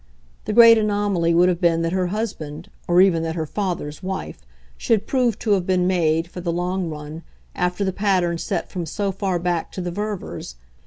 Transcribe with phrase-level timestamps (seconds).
[0.45, 4.39] The great anomaly would have been that her husband, or even that her father's wife,
[4.75, 7.21] should prove to have been made, for the long run,
[7.53, 10.55] after the pattern set from so far back to the Ververs.